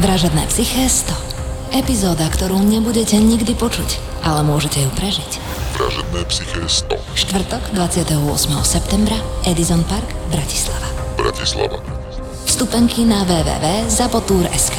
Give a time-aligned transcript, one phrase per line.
[0.00, 1.12] Vražedné psyché 100.
[1.76, 5.36] Epizóda, ktorú nebudete nikdy počuť, ale môžete ju prežiť.
[5.76, 6.96] Vražedné psyché 100.
[7.20, 8.08] Štvrtok 28.
[8.64, 10.88] septembra Edison Park, Bratislava.
[11.20, 11.84] Bratislava.
[12.48, 14.76] Vstupenky na www.zapotur.sk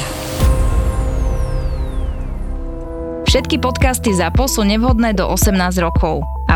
[3.30, 5.54] Všetky podcasty ZAPO sú nevhodné do 18
[5.86, 6.26] rokov.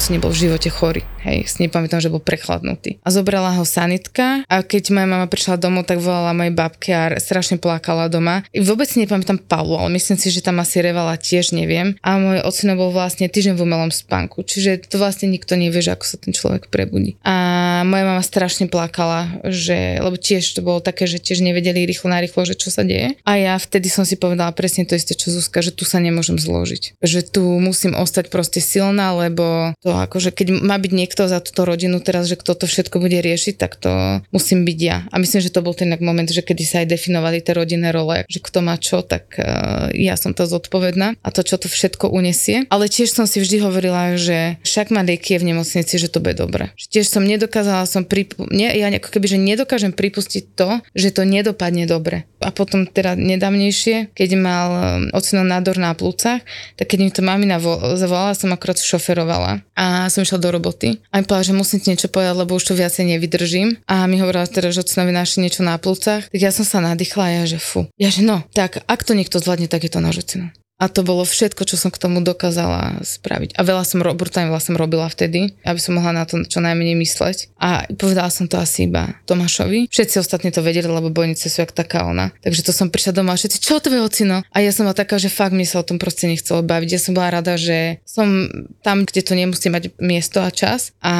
[0.00, 2.96] Oco nebol v živote chorý, hej, si nepamätám, že bol prechladnutý.
[3.04, 7.20] A zobrala ho sanitka a keď moja mama prišla domov, tak volala mojej babke a
[7.20, 8.40] strašne plakala doma.
[8.56, 12.00] Vôbec si nepamätám Pavlu, ale myslím si, že tam asi revala tiež, neviem.
[12.00, 15.92] A môj ocino bol vlastne týždeň v umelom spánku, čiže to vlastne nikto nevie, že
[15.92, 17.20] ako sa ten človek prebudí.
[17.20, 22.08] A moja mama strašne plakala, že, lebo tiež to bolo také, že tiež nevedeli rýchlo
[22.08, 23.20] narýchlo, že čo sa deje.
[23.28, 26.40] A ja vtedy som si povedala presne to isté, čo Zuzka, že tu sa nemôžem
[26.40, 26.96] zložiť.
[27.04, 31.68] Že tu musím ostať proste silná, lebo to akože keď má byť niekto za túto
[31.68, 35.04] rodinu teraz, že kto to všetko bude riešiť, tak to musím byť ja.
[35.10, 38.24] A myslím, že to bol ten moment, že kedy sa aj definovali tie rodinné role,
[38.26, 42.08] že kto má čo, tak uh, ja som to zodpovedná a to, čo to všetko
[42.08, 42.64] unesie.
[42.70, 46.38] Ale tiež som si vždy hovorila, že však má lieky v nemocnici, že to bude
[46.38, 46.72] dobre.
[46.78, 51.14] Že tiež som nedokázala som pripu- nie, ja ako keby, že nedokážem pripustiť to, že
[51.14, 52.28] to nedopadne dobre.
[52.40, 54.80] A potom teda nedávnejšie, keď mal um,
[55.12, 56.40] ocino nádor na plúcach,
[56.76, 61.00] tak keď mi to mamina vo- zavolala, som akorát šoferovala a som išla do roboty.
[61.08, 63.80] A mi povedala, že musím ti niečo povedať, lebo už to viacej nevydržím.
[63.88, 66.28] A mi hovorila teda, že ocinovi našli niečo na plúcach.
[66.28, 67.88] Tak ja som sa nadýchla a ja, že fu.
[67.96, 70.52] Ja, že no, tak ak to niekto zvládne, tak je to náš ocino.
[70.80, 73.52] A to bolo všetko, čo som k tomu dokázala spraviť.
[73.54, 76.96] A veľa som, brutálne veľa som robila vtedy, aby som mohla na to čo najmenej
[76.96, 77.52] mysleť.
[77.60, 79.92] A povedala som to asi iba Tomášovi.
[79.92, 82.32] Všetci ostatní to vedeli, lebo bojnice sú jak taká ona.
[82.40, 84.40] Takže to som prišla doma a všetci, čo to je ocino?
[84.48, 86.88] A ja som bola taká, že fakt mi sa o tom proste nechcelo baviť.
[86.96, 88.48] Ja som bola rada, že som
[88.80, 90.96] tam, kde to nemusí mať miesto a čas.
[91.04, 91.12] A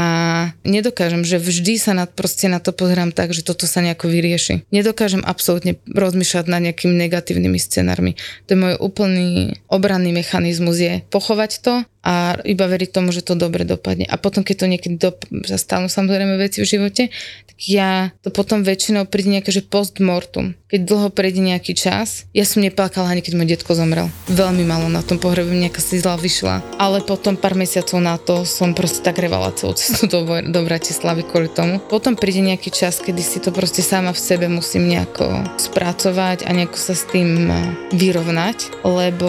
[0.65, 4.65] nedokážem, že vždy sa na, proste na to pozerám tak, že toto sa nejako vyrieši.
[4.73, 8.17] Nedokážem absolútne rozmýšľať nad nejakými negatívnymi scenármi.
[8.49, 13.37] To je môj úplný obranný mechanizmus je pochovať to a iba veriť tomu, že to
[13.37, 14.09] dobre dopadne.
[14.09, 17.03] A potom, keď to niekedy dop- zastanú samozrejme veci v živote,
[17.45, 20.57] tak ja to potom väčšinou príde nejaké, že postmortum.
[20.73, 24.09] Keď dlho prejde nejaký čas, ja som neplakala ani keď môj detko zomrel.
[24.33, 26.65] Veľmi malo na tom pohrebe, nejaká si zla vyšla.
[26.81, 31.29] Ale potom pár mesiacov na to som proste tak revala celú cestu do, do Bratislavy
[31.29, 31.85] kvôli tomu.
[31.85, 35.29] Potom príde nejaký čas, kedy si to proste sama v sebe musím nejako
[35.61, 37.61] spracovať a nejako sa s tým eh,
[37.93, 39.29] vyrovnať, lebo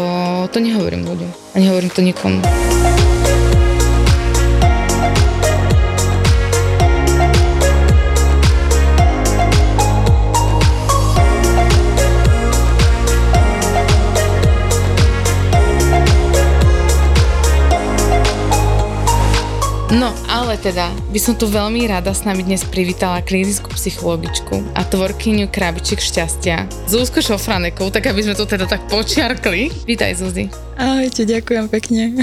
[0.56, 1.41] to nehovorím ľuďom.
[1.56, 2.42] A nehovorím to nikomu.
[20.62, 25.98] Teda, by som tu veľmi rada s nami dnes privítala klinickú psychologičku a tvorkyňu krabičiek
[25.98, 29.74] šťastia, Zuzku Šofranekou, tak aby sme to teda tak počiarkli.
[29.90, 30.54] Vítaj, Zuzi.
[30.78, 32.22] Ahojte, ďakujem pekne.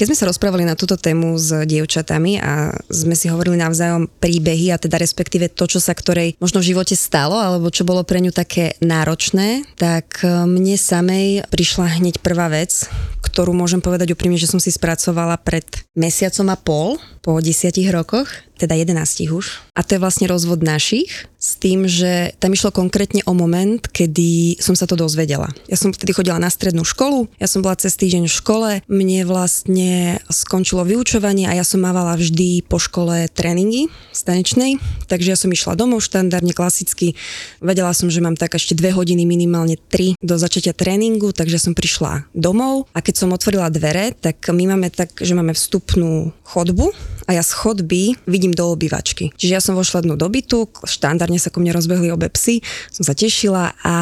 [0.00, 4.72] Keď sme sa rozprávali na túto tému s dievčatami a sme si hovorili navzájom príbehy
[4.72, 8.24] a teda respektíve to, čo sa ktorej možno v živote stalo alebo čo bolo pre
[8.24, 12.88] ňu také náročné, tak mne samej prišla hneď prvá vec,
[13.20, 16.88] ktorú môžem povedať úprimne, že som si spracovala pred mesiacom a pol
[17.20, 19.64] po desiatich rokoch teda 11 už.
[19.72, 24.60] A to je vlastne rozvod našich s tým, že tam išlo konkrétne o moment, kedy
[24.60, 25.48] som sa to dozvedela.
[25.72, 29.24] Ja som vtedy chodila na strednú školu, ja som bola cez týždeň v škole, mne
[29.24, 34.76] vlastne skončilo vyučovanie a ja som mávala vždy po škole tréningy stanečnej,
[35.08, 37.16] takže ja som išla domov štandardne, klasicky.
[37.64, 41.72] Vedela som, že mám tak ešte dve hodiny, minimálne tri do začatia tréningu, takže som
[41.72, 46.92] prišla domov a keď som otvorila dvere, tak my máme tak, že máme vstupnú chodbu
[47.26, 49.32] a ja z chodby vidím do obývačky.
[49.36, 53.04] Čiže ja som vošla dnu do bytu, štandardne sa ku mne rozbehli obe psy, som
[53.04, 53.94] sa tešila a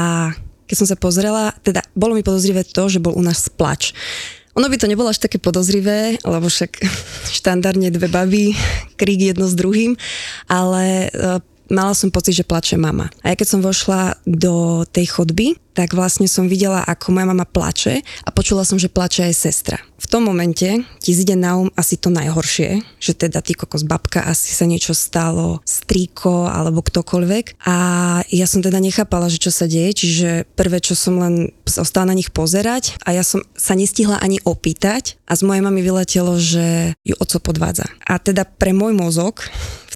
[0.68, 3.96] keď som sa pozrela, teda bolo mi podozrivé to, že bol u nás plač.
[4.58, 6.82] Ono by to nebolo až také podozrivé, lebo však
[7.40, 8.52] štandardne dve baby,
[9.00, 9.96] krík jedno s druhým,
[10.50, 11.40] ale e,
[11.72, 13.08] mala som pocit, že plače mama.
[13.22, 17.46] A ja keď som vošla do tej chodby, tak vlastne som videla, ako moja mama
[17.46, 19.78] plače a počula som, že plače aj sestra.
[20.02, 20.66] V tom momente
[20.98, 24.90] ti zide na um asi to najhoršie, že teda ty kokos babka, asi sa niečo
[24.90, 27.62] stalo, strýko alebo ktokoľvek.
[27.62, 27.76] A
[28.26, 32.18] ja som teda nechápala, že čo sa deje, čiže prvé, čo som len ostala na
[32.18, 36.98] nich pozerať a ja som sa nestihla ani opýtať a z mojej mamy vyletelo, že
[37.06, 37.86] ju oco podvádza.
[38.02, 39.46] A teda pre môj mozog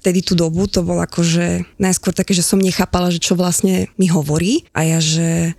[0.03, 4.11] vtedy tú dobu to bolo akože najskôr také, že som nechápala, že čo vlastne mi
[4.11, 5.55] hovorí a ja, že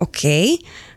[0.00, 0.56] OK.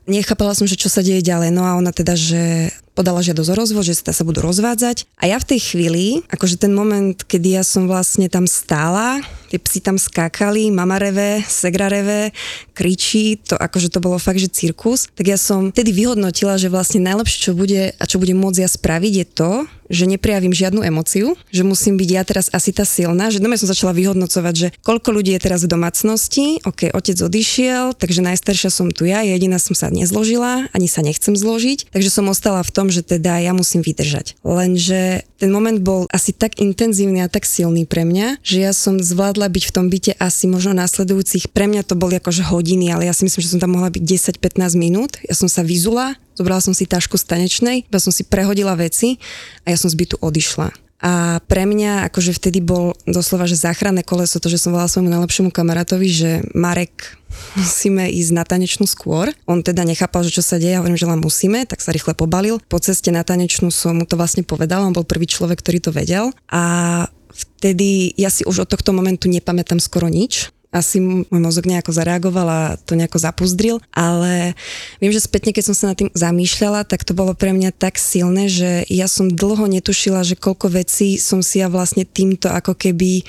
[0.09, 1.53] Nechápala som, že čo sa deje ďalej.
[1.53, 5.07] No a ona teda, že podala žiadosť o rozvod, že sa, sa budú rozvádzať.
[5.21, 9.59] A ja v tej chvíli, akože ten moment, kedy ja som vlastne tam stála, tie
[9.59, 12.29] psi tam skákali, mama reve, segra reve,
[12.77, 17.01] kričí, to akože to bolo fakt, že cirkus, tak ja som vtedy vyhodnotila, že vlastne
[17.01, 19.51] najlepšie, čo bude a čo budem môcť ja spraviť je to,
[19.89, 23.65] že neprejavím žiadnu emociu, že musím byť ja teraz asi tá silná, že doma som
[23.65, 28.93] začala vyhodnocovať, že koľko ľudí je teraz v domácnosti, ok, otec odišiel, takže najstaršia som
[28.93, 32.93] tu ja, jediná som sa nezložila, ani sa nechcem zložiť, takže som ostala v tom,
[32.93, 34.37] že teda ja musím vydržať.
[34.45, 38.99] Lenže ten moment bol asi tak intenzívny a tak silný pre mňa, že ja som
[38.99, 43.07] zvládla byť v tom byte asi možno následujúcich, pre mňa to boli akože hodiny, ale
[43.07, 44.03] ja si myslím, že som tam mohla byť
[44.35, 48.23] 10-15 minút, ja som sa vyzula, Zobrala som si tašku z tanečnej, iba som si
[48.23, 49.19] prehodila veci
[49.67, 50.88] a ja som z bytu odišla.
[50.99, 55.07] A pre mňa akože vtedy bol doslova, že záchranné koleso, to, že som volala svojmu
[55.07, 57.15] najlepšiemu kamarátovi, že Marek,
[57.55, 59.31] musíme ísť na tanečnú skôr.
[59.47, 62.19] On teda nechápal, že čo sa deje, ja hovorím, že len musíme, tak sa rýchle
[62.19, 62.59] pobalil.
[62.67, 65.91] Po ceste na tanečnú som mu to vlastne povedala, on bol prvý človek, ktorý to
[65.95, 66.35] vedel.
[66.51, 71.89] A vtedy ja si už od tohto momentu nepamätám skoro nič asi môj mozog nejako
[71.89, 74.53] zareagoval a to nejako zapuzdril, ale
[75.01, 77.97] viem, že spätne, keď som sa nad tým zamýšľala, tak to bolo pre mňa tak
[77.97, 82.77] silné, že ja som dlho netušila, že koľko vecí som si ja vlastne týmto ako
[82.77, 83.25] keby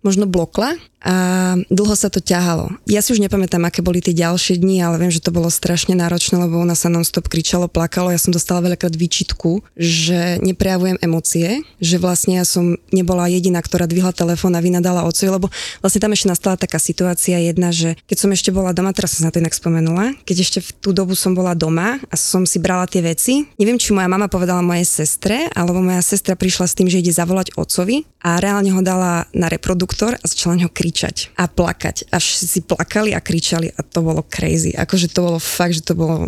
[0.00, 2.68] možno blokla a dlho sa to ťahalo.
[2.84, 5.96] Ja si už nepamätám, aké boli tie ďalšie dni, ale viem, že to bolo strašne
[5.96, 8.12] náročné, lebo ona sa non-stop kričalo, plakalo.
[8.12, 13.88] Ja som dostala veľakrát výčitku, že neprejavujem emócie, že vlastne ja som nebola jediná, ktorá
[13.88, 15.48] dvihla telefón a vynadala ocovi, lebo
[15.80, 19.24] vlastne tam ešte nastala taká situácia jedna, že keď som ešte bola doma, teraz som
[19.24, 22.60] sa to inak spomenula, keď ešte v tú dobu som bola doma a som si
[22.60, 26.76] brala tie veci, neviem, či moja mama povedala mojej sestre, alebo moja sestra prišla s
[26.76, 30.89] tým, že ide zavolať ocovi a reálne ho dala na reproduktor a začala ňo kričať
[30.90, 32.10] kričať a plakať.
[32.10, 34.74] A všetci plakali a kričali a to bolo crazy.
[34.74, 36.26] Akože to bolo fakt, že to bolo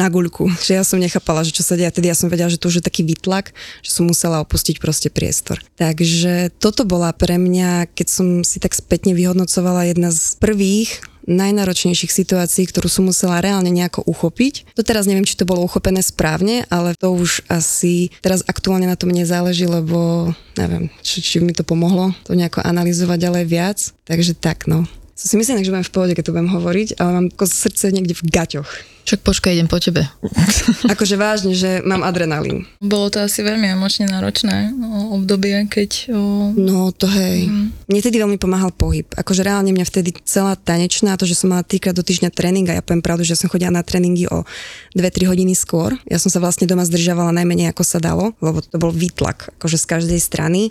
[0.00, 0.48] na guľku.
[0.64, 1.92] Že ja som nechápala, že čo sa deje.
[1.92, 3.52] Tedy ja som vedela, že to už je taký výtlak,
[3.84, 5.60] že som musela opustiť proste priestor.
[5.76, 12.08] Takže toto bola pre mňa, keď som si tak spätne vyhodnocovala jedna z prvých najnáročnejších
[12.08, 14.72] situácií, ktorú som musela reálne nejako uchopiť.
[14.74, 18.96] To teraz neviem, či to bolo uchopené správne, ale to už asi teraz aktuálne na
[18.96, 23.78] tom nezáleží, lebo neviem, či, či mi to pomohlo to nejako analyzovať ďalej viac.
[24.08, 24.88] Takže tak, no.
[25.18, 28.14] Som si myslím, že budem v pohode, keď to budem hovoriť, ale mám srdce niekde
[28.14, 28.70] v gaťoch.
[29.02, 30.06] Však počkaj, idem po tebe.
[30.94, 32.70] akože vážne, že mám adrenalín.
[32.78, 36.14] Bolo to asi veľmi emočne náročné no, obdobie, keď...
[36.14, 36.54] O...
[36.54, 37.50] No to hej.
[37.50, 37.74] Mm.
[37.88, 39.10] Mne vtedy veľmi pomáhal pohyb.
[39.16, 42.78] Akože reálne mňa vtedy celá tanečná, to, že som mala týkrát do týždňa tréning a
[42.78, 44.46] ja poviem pravdu, že som chodila na tréningy o
[44.94, 45.98] 2-3 hodiny skôr.
[46.06, 49.82] Ja som sa vlastne doma zdržiavala najmenej ako sa dalo, lebo to bol výtlak akože
[49.82, 50.70] z každej strany.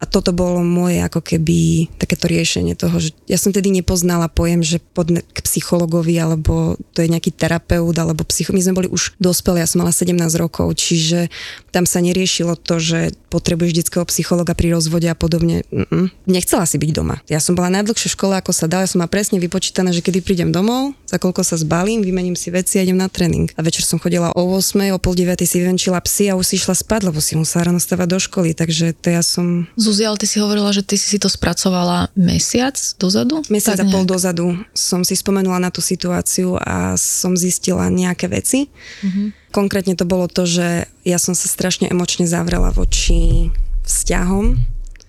[0.00, 4.64] A toto bolo moje ako keby takéto riešenie toho, že ja som tedy nepoznala pojem,
[4.64, 8.56] že podne k psychologovi alebo to je nejaký terapeut alebo psycho...
[8.56, 11.28] My sme boli už dospelí, ja som mala 17 rokov, čiže
[11.68, 15.68] tam sa neriešilo to, že potrebuješ detského psychologa pri rozvode a podobne.
[15.68, 16.08] Mm-mm.
[16.24, 17.20] Nechcela si byť doma.
[17.28, 20.24] Ja som bola najdlhšie škole, ako sa dá, ja som mala presne vypočítané, že kedy
[20.24, 23.52] prídem domov, za koľko sa zbalím, vymením si veci a idem na tréning.
[23.54, 26.54] A večer som chodila o 8, o pol 9 si vyvenčila psy a už si
[26.56, 30.22] išla spať, lebo si musela ráno stavať do školy, takže to ja som Zuzi, ale
[30.22, 33.42] ty si hovorila, že ty si to spracovala mesiac dozadu?
[33.50, 38.30] Mesiac tak a pol dozadu som si spomenula na tú situáciu a som zistila nejaké
[38.30, 38.70] veci.
[39.02, 39.50] Mm-hmm.
[39.50, 43.50] Konkrétne to bolo to, že ja som sa strašne emočne zavrela voči
[43.82, 44.54] vzťahom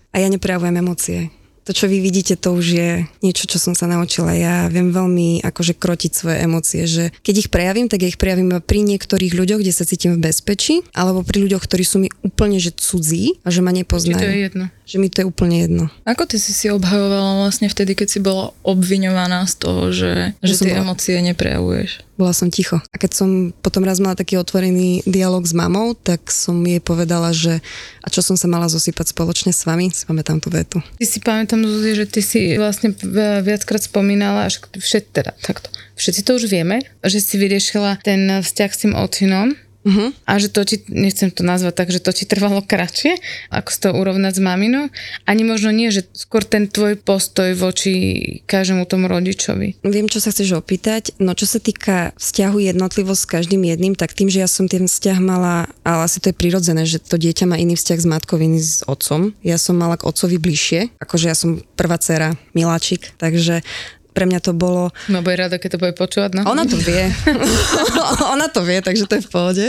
[0.09, 1.29] a ja neprejavujem emócie
[1.63, 2.89] to, čo vy vidíte, to už je
[3.22, 4.34] niečo, čo som sa naučila.
[4.34, 8.58] Ja viem veľmi akože krotiť svoje emócie, že keď ich prejavím, tak ja ich prejavím
[8.62, 12.58] pri niektorých ľuďoch, kde sa cítim v bezpečí, alebo pri ľuďoch, ktorí sú mi úplne
[12.58, 14.18] že cudzí a že ma nepoznajú.
[14.18, 14.65] Či to je jedno.
[14.91, 15.88] Že mi to je úplne jedno.
[16.03, 20.60] Ako ty si si obhajovala vlastne vtedy, keď si bola obviňovaná z toho, že, že,
[20.60, 20.83] že tie bola...
[20.83, 22.12] emócie neprejavuješ?
[22.21, 22.77] bola som ticho.
[22.77, 23.29] A keď som
[23.65, 27.65] potom raz mala taký otvorený dialog s mamou, tak som jej povedala, že
[28.05, 30.77] a čo som sa mala zosypať spoločne s vami, si pamätám tú vetu.
[31.01, 32.93] Ty si pamätám, Zuzi, že ty si vlastne
[33.41, 38.69] viackrát spomínala, že všet, teda takto, všetci to už vieme, že si vyriešila ten vzťah
[38.69, 40.13] s tým ocinom, Uh-huh.
[40.29, 43.17] a že to ti, nechcem to nazvať tak, že to ti trvalo kratšie,
[43.50, 44.93] ako to urovnať s maminou.
[45.25, 47.93] Ani možno nie, že skôr ten tvoj postoj voči
[48.45, 49.81] každému tomu rodičovi.
[49.81, 51.17] Viem, čo sa chceš opýtať.
[51.17, 54.85] No čo sa týka vzťahu jednotlivo s každým jedným, tak tým, že ja som ten
[54.85, 58.38] vzťah mala, ale asi to je prirodzené, že to dieťa má iný vzťah s matkou,
[58.38, 59.33] iný s otcom.
[59.41, 63.65] Ja som mala k otcovi bližšie, akože ja som prvá dcera, miláčik, takže
[64.12, 64.91] pre mňa to bolo...
[65.08, 66.44] No bude rada, keď to bude počúvať, no.
[66.48, 67.08] Ona to vie.
[68.36, 69.65] Ona to vie, takže to je v pohode.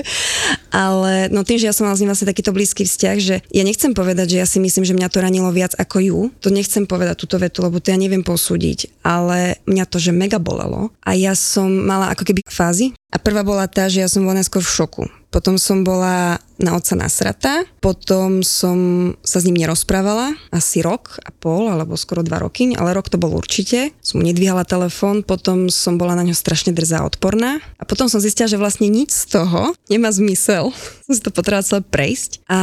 [0.75, 3.63] Ale no tým, že ja som mala s ním vlastne takýto blízky vzťah, že ja
[3.63, 6.19] nechcem povedať, že ja si myslím, že mňa to ranilo viac ako ju.
[6.43, 9.07] To nechcem povedať túto vetu, lebo to ja neviem posúdiť.
[9.07, 10.91] Ale mňa to, že mega bolelo.
[11.07, 12.93] A ja som mala ako keby fázy.
[13.13, 16.77] A prvá bola tá, že ja som bola skôr v šoku potom som bola na
[16.77, 22.45] otca nasratá, potom som sa s ním nerozprávala, asi rok a pol, alebo skoro dva
[22.45, 23.97] roky, ale rok to bol určite.
[24.05, 28.07] Som mu nedvíhala telefón, potom som bola na ňo strašne drzá a odporná a potom
[28.12, 30.71] som zistila, že vlastne nič z toho nemá zmysel.
[31.09, 32.61] som si to potrebovala celé prejsť a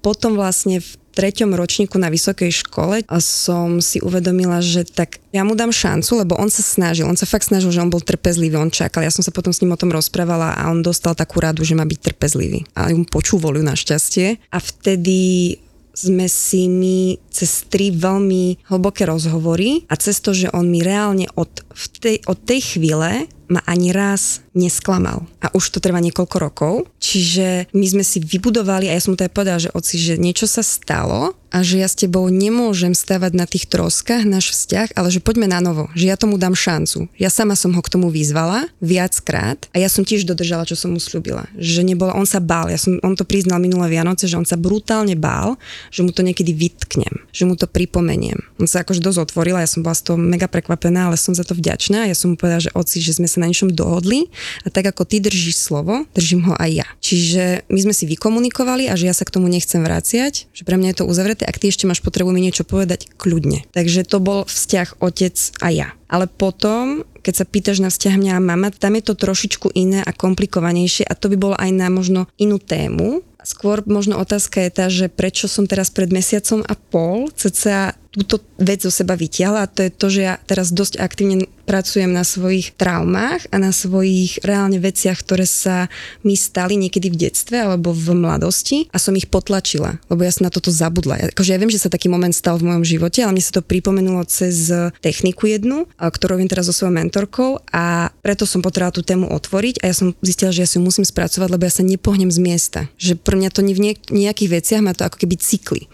[0.00, 5.58] potom vlastne v treťom ročníku na vysokej škole som si uvedomila, že tak ja mu
[5.58, 8.70] dám šancu, lebo on sa snažil, on sa fakt snažil, že on bol trpezlivý, on
[8.70, 9.02] čakal.
[9.02, 11.74] Ja som sa potom s ním o tom rozprávala a on dostal takú radu, že
[11.74, 12.62] má byť trpezlivý.
[12.78, 14.38] A mu počúvol ju našťastie.
[14.54, 15.58] A vtedy
[15.98, 21.26] sme si my cez tri veľmi hlboké rozhovory a cez to, že on mi reálne
[21.34, 25.24] od, v tej, od tej chvíle ma ani raz nesklamal.
[25.40, 26.72] A už to trvá niekoľko rokov.
[27.00, 30.44] Čiže my sme si vybudovali, a ja som mu teda povedala, že oci, že niečo
[30.44, 35.08] sa stalo a že ja s tebou nemôžem stavať na tých troskách náš vzťah, ale
[35.08, 37.08] že poďme na novo, že ja tomu dám šancu.
[37.16, 40.92] Ja sama som ho k tomu vyzvala viackrát a ja som tiež dodržala, čo som
[40.92, 41.48] mu slúbila.
[41.56, 44.60] Že nebola, on sa bál, ja som, on to priznal minulé Vianoce, že on sa
[44.60, 45.56] brutálne bál,
[45.88, 48.36] že mu to niekedy vytknem, že mu to pripomeniem.
[48.60, 51.32] On sa akože dosť otvoril a ja som bola z toho mega prekvapená, ale som
[51.32, 52.04] za to vďačná.
[52.04, 54.28] Ja som mu povedala, že oci, že sme sa na niečom dohodli
[54.62, 56.88] a tak ako ty držíš slovo, držím ho aj ja.
[56.98, 60.76] Čiže my sme si vykomunikovali a že ja sa k tomu nechcem vraciať, že pre
[60.76, 63.64] mňa je to uzavreté, ak ty ešte máš potrebu mi niečo povedať, kľudne.
[63.72, 65.88] Takže to bol vzťah otec a ja.
[66.08, 70.00] Ale potom, keď sa pýtaš na vzťah mňa a mama, tam je to trošičku iné
[70.00, 73.20] a komplikovanejšie a to by bolo aj na možno inú tému.
[73.44, 78.40] Skôr možno otázka je tá, že prečo som teraz pred mesiacom a pol cca túto
[78.56, 82.24] vec zo seba vytiahla a to je to, že ja teraz dosť aktívne pracujem na
[82.24, 85.92] svojich traumách a na svojich reálne veciach, ktoré sa
[86.24, 90.48] mi stali niekedy v detstve alebo v mladosti a som ich potlačila, lebo ja som
[90.48, 91.28] na toto zabudla.
[91.36, 93.62] Akože ja viem, že sa taký moment stal v mojom živote, ale mne sa to
[93.62, 94.72] pripomenulo cez
[95.04, 99.84] techniku jednu, ktorú viem teraz so svojou mentorkou a preto som potrebovala tú tému otvoriť
[99.84, 102.80] a ja som zistila, že ja si musím spracovať, lebo ja sa nepohnem z miesta.
[102.96, 105.84] Že pre mňa to nie v nejakých veciach má to ako keby cykly.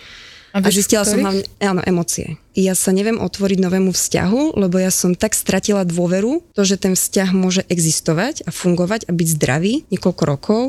[0.54, 2.38] A, a zistila som hlavne, áno, emócie.
[2.54, 6.94] Ja sa neviem otvoriť novému vzťahu, lebo ja som tak stratila dôveru, to, že ten
[6.94, 10.60] vzťah môže existovať a fungovať a byť zdravý niekoľko rokov,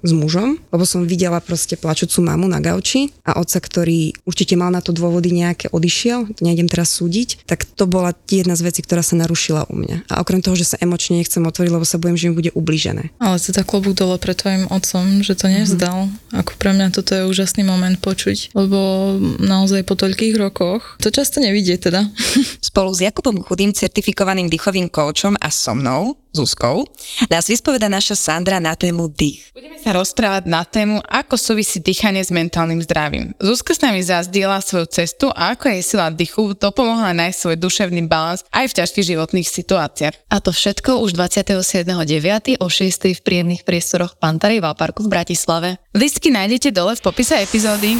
[0.00, 4.72] s mužom, lebo som videla proste plačúcu mamu na gauči a otca, ktorý určite mal
[4.72, 9.04] na to dôvody nejaké, odišiel, nejdem teraz súdiť, tak to bola jedna z vecí, ktorá
[9.04, 10.08] sa narušila u mňa.
[10.08, 13.12] A okrem toho, že sa emočne nechcem otvoriť, lebo sa bojím, že mi bude ublížené.
[13.20, 16.08] Ale to tak klobúk dole pre tvojim otcom, že to nevzdal.
[16.08, 16.40] Mm-hmm.
[16.40, 18.78] Ako pre mňa toto je úžasný moment počuť, lebo
[19.40, 22.08] naozaj po toľkých rokoch to často nevidie teda.
[22.64, 26.86] Spolu s Jakubom Chudým, certifikovaným dýchovým koučom a so mnou, Zuzkou,
[27.26, 29.50] nás vyspoveda naša Sandra na tému dých.
[29.50, 33.34] Budeme sa rozprávať na tému, ako súvisí dýchanie s mentálnym zdravím.
[33.42, 38.06] Zuzka s nami zazdiela svoju cestu a ako jej sila dýchu pomohla nájsť svoj duševný
[38.06, 40.14] balans aj v ťažkých životných situáciách.
[40.30, 42.62] A to všetko už 27.9.
[42.62, 43.10] o 6.
[43.10, 45.82] v príjemných priestoroch Pantary Valparku v Bratislave.
[45.98, 47.98] Listky nájdete dole v popise epizódy.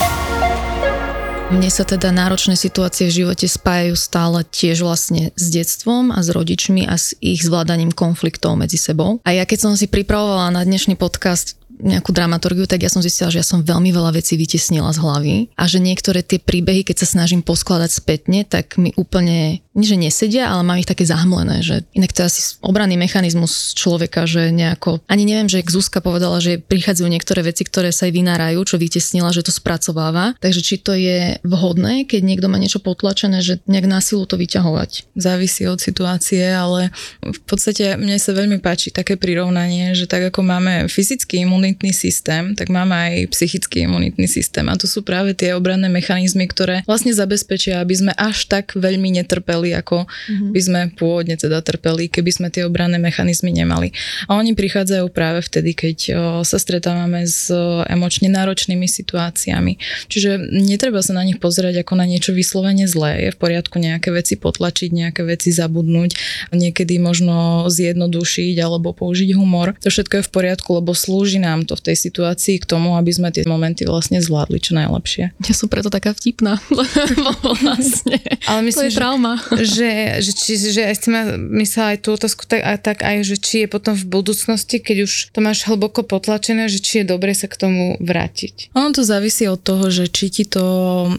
[1.51, 6.31] Mne sa teda náročné situácie v živote spájajú stále tiež vlastne s detstvom a s
[6.31, 9.19] rodičmi a s ich zvládaním konfliktov medzi sebou.
[9.27, 13.33] A ja keď som si pripravovala na dnešný podcast, nejakú dramaturgiu, tak ja som zistila,
[13.33, 17.03] že ja som veľmi veľa vecí vytesnila z hlavy a že niektoré tie príbehy, keď
[17.03, 21.65] sa snažím poskladať spätne, tak mi úplne, nie že nesedia, ale mám ich také zahmlené,
[21.65, 26.43] že inak to je asi obranný mechanizmus človeka, že nejako, ani neviem, že Zuzka povedala,
[26.43, 30.77] že prichádzajú niektoré veci, ktoré sa aj vynárajú, čo vytesnila, že to spracováva, takže či
[30.83, 35.15] to je vhodné, keď niekto má niečo potlačené, že nejak násilu to vyťahovať.
[35.15, 40.43] Závisí od situácie, ale v podstate mne sa veľmi páči také prirovnanie, že tak ako
[40.43, 44.67] máme fyzický imunitný imunitný systém, tak máme aj psychický imunitný systém.
[44.67, 49.15] A to sú práve tie obranné mechanizmy, ktoré vlastne zabezpečia, aby sme až tak veľmi
[49.23, 50.51] netrpeli, ako mm-hmm.
[50.51, 53.95] by sme pôvodne teda trpeli, keby sme tie obranné mechanizmy nemali.
[54.27, 59.79] A oni prichádzajú práve vtedy, keď o, sa stretávame s o, emočne náročnými situáciami.
[60.11, 63.31] Čiže netreba sa na nich pozerať ako na niečo vyslovene zlé.
[63.31, 66.19] Je v poriadku nejaké veci potlačiť, nejaké veci zabudnúť,
[66.51, 69.79] niekedy možno zjednodušiť alebo použiť humor.
[69.87, 72.97] To všetko je v poriadku, lebo slúži nám nám to v tej situácii k tomu,
[72.97, 75.37] aby sme tie momenty vlastne zvládli čo najlepšie.
[75.45, 78.17] Ja som preto taká vtipná, lebo vlastne
[78.49, 79.35] Ale myslím, to je trauma.
[79.53, 79.91] Že,
[80.25, 81.23] že, či, že aj ste ma
[81.61, 85.05] myslela aj tú otázku, tak, a tak aj, že či je potom v budúcnosti, keď
[85.05, 88.73] už to máš hlboko potlačené, že či je dobre sa k tomu vrátiť.
[88.73, 90.65] Ono to závisí od toho, že či ti to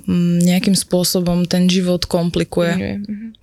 [0.09, 2.73] mm, nejakým spôsobom ten život komplikuje.
[2.73, 2.95] Nie.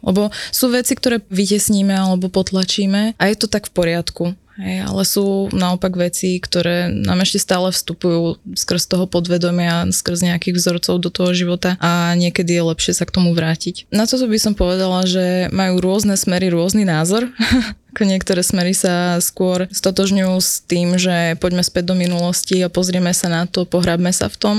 [0.02, 4.24] Lebo sú veci, ktoré vytesníme alebo potlačíme a je to tak v poriadku.
[4.58, 10.58] Hej, ale sú naopak veci, ktoré nám ešte stále vstupujú skrz toho podvedomia, skrz nejakých
[10.58, 13.86] vzorcov do toho života a niekedy je lepšie sa k tomu vrátiť.
[13.94, 17.30] Na toto by som povedala, že majú rôzne smery rôzny názor.
[18.04, 23.30] Niektoré smery sa skôr stotožňujú s tým, že poďme späť do minulosti a pozrieme sa
[23.30, 24.56] na to, pohrábme sa v tom,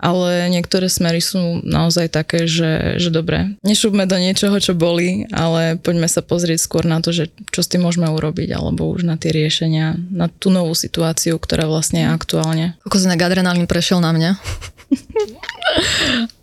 [0.00, 5.80] ale niektoré smery sú naozaj také, že, že dobre, nešupme do niečoho, čo boli, ale
[5.80, 9.20] poďme sa pozrieť skôr na to, že čo s tým môžeme urobiť, alebo už na
[9.20, 12.66] tie riešenia, na tú novú situáciu, ktorá vlastne je aktuálne.
[12.82, 14.30] Koľko adrenalín prešiel na mňa.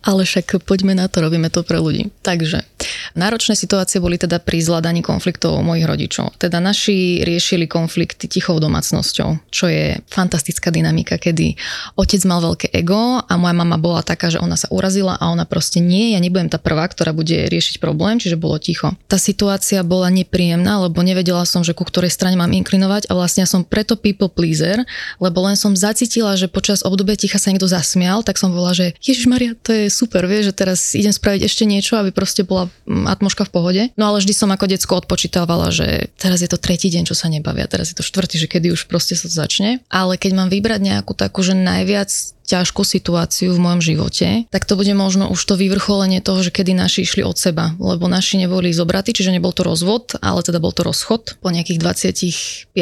[0.02, 2.10] Ale však poďme na to, robíme to pre ľudí.
[2.26, 2.66] Takže,
[3.14, 6.34] náročné situácie boli teda pri zvládaní konfliktov mojich rodičov.
[6.42, 11.54] Teda naši riešili konflikty tichou domácnosťou, čo je fantastická dynamika, kedy
[11.94, 15.46] otec mal veľké ego a moja mama bola taká, že ona sa urazila a ona
[15.46, 18.90] proste nie, ja nebudem tá prvá, ktorá bude riešiť problém, čiže bolo ticho.
[19.06, 23.46] Tá situácia bola nepríjemná, lebo nevedela som, že ku ktorej strane mám inklinovať a vlastne
[23.46, 24.82] som preto people pleaser,
[25.22, 28.98] lebo len som zacítila, že počas obdobia ticha sa niekto zasmial, tak som bola, že
[29.12, 32.72] Ježiš Maria, to je super, vieš, že teraz idem spraviť ešte niečo, aby proste bola
[32.88, 33.82] mm, atmoška v pohode.
[34.00, 37.28] No ale vždy som ako decko odpočítavala, že teraz je to tretí deň, čo sa
[37.28, 39.84] nebavia, teraz je to štvrtý, že kedy už proste sa začne.
[39.92, 42.08] Ale keď mám vybrať nejakú takú, že najviac
[42.52, 46.76] ťažkú situáciu v mojom živote, tak to bude možno už to vyvrcholenie toho, že kedy
[46.76, 50.76] naši išli od seba, lebo naši neboli zobratí, čiže nebol to rozvod, ale teda bol
[50.76, 52.76] to rozchod po nejakých 25,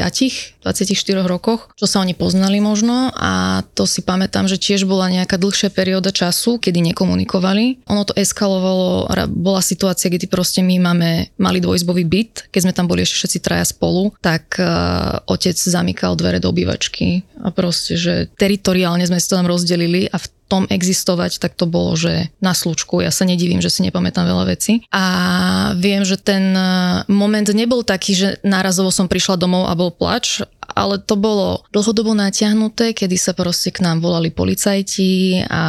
[0.66, 5.38] 24 rokoch, čo sa oni poznali možno a to si pamätám, že tiež bola nejaká
[5.38, 7.86] dlhšia perióda času, kedy nekomunikovali.
[7.86, 12.90] Ono to eskalovalo, bola situácia, kedy proste my máme mali dvojizbový byt, keď sme tam
[12.90, 18.28] boli ešte všetci traja spolu, tak uh, otec zamykal dvere do obývačky a proste, že
[18.36, 22.57] teritoriálne sme si to tam rozdelili a v tom existovať, tak to bolo, že na
[22.57, 22.99] slučku.
[23.05, 24.83] Ja sa nedivím, že si nepamätám veľa vecí.
[24.90, 25.05] A
[25.79, 26.67] viem, že ten e,
[27.07, 30.43] moment nebol taký, že nárazovo som prišla domov a bol plač,
[30.80, 35.62] ale to bolo dlhodobo natiahnuté, kedy sa proste k nám volali policajti a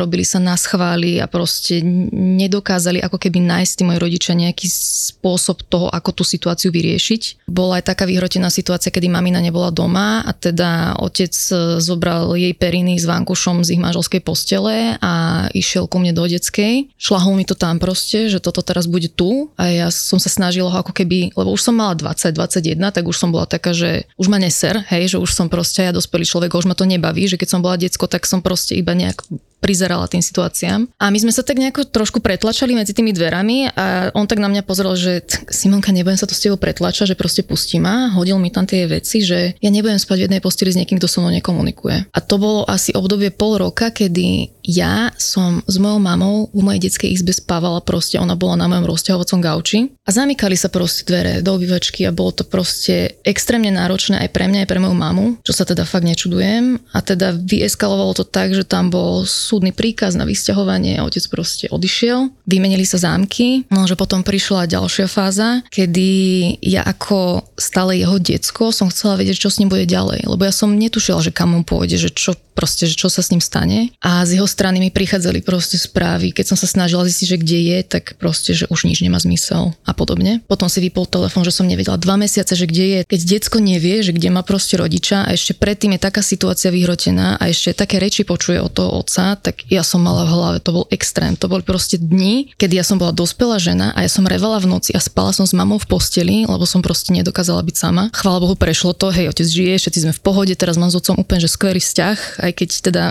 [0.00, 4.64] robili sa na schvály a proste nedokázali ako keby nájsť tí moji rodičia nejaký
[5.12, 7.44] spôsob toho, ako tú situáciu vyriešiť.
[7.44, 12.56] Bola aj taká vyhrotená situácia, kedy mamina nebola doma a teda otec e, zobral jej
[12.56, 16.88] periny s vankušom z ich manželskej postele a išiel ku mne do detskej.
[16.96, 20.72] Šlahol mi to tam proste, že toto teraz bude tu a ja som sa snažila
[20.72, 24.08] ho ako keby, lebo už som mala 20, 21, tak už som bola taká, že
[24.16, 27.26] už ma neser, hej, že už som proste ja dospelý človek, už ma to nebaví,
[27.26, 29.26] že keď som bola decko, tak som proste iba nejak
[29.64, 30.92] prizerala tým situáciám.
[31.00, 34.52] A my sme sa tak nejako trošku pretlačali medzi tými dverami a on tak na
[34.52, 38.36] mňa pozrel, že Simonka, nebudem sa to s tebou pretlačať, že proste pustí ma, hodil
[38.36, 41.24] mi tam tie veci, že ja nebudem spať v jednej posteli s niekým, kto so
[41.24, 42.12] mnou nekomunikuje.
[42.12, 46.88] A to bolo asi obdobie pol roka, kedy ja som s mojou mamou v mojej
[46.88, 51.44] detskej izbe spávala proste, ona bola na mojom rozťahovacom gauči a zamykali sa proste dvere
[51.44, 55.26] do obývačky a bolo to proste extrémne náročné aj pre mňa, aj pre moju mamu,
[55.44, 56.80] čo sa teda fakt nečudujem.
[56.96, 61.70] A teda vyeskalovalo to tak, že tam bol súdny príkaz na vysťahovanie a otec proste
[61.70, 62.34] odišiel.
[62.50, 66.10] Vymenili sa zámky, no že potom prišla ďalšia fáza, kedy
[66.58, 70.50] ja ako stále jeho decko som chcela vedieť, čo s ním bude ďalej, lebo ja
[70.50, 73.90] som netušila, že kam on pôjde, že čo proste, že čo sa s ním stane.
[74.00, 77.58] A z jeho strany mi prichádzali proste správy, keď som sa snažila zistiť, že kde
[77.74, 80.40] je, tak proste, že už nič nemá zmysel a podobne.
[80.46, 83.00] Potom si vypol telefón, že som nevedela dva mesiace, že kde je.
[83.04, 87.36] Keď decko nevie, že kde má proste rodiča a ešte predtým je taká situácia vyhrotená
[87.36, 90.70] a ešte také reči počuje od toho otca, tak ja som mala v hlave, to
[90.70, 91.34] bol extrém.
[91.40, 94.70] To boli proste dni, kedy ja som bola dospelá žena a ja som revala v
[94.70, 98.12] noci a spala som s mamou v posteli, lebo som proste nedokázala byť sama.
[98.14, 101.18] Chvála Bohu, prešlo to, hej, otec žije, všetci sme v pohode, teraz mám s otcom
[101.18, 103.04] úplne že skvelý vzťah, aj keď teda